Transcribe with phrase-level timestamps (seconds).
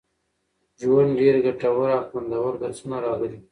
[0.81, 3.39] ژوند، ډېر ګټور او خوندور درسونه راغلي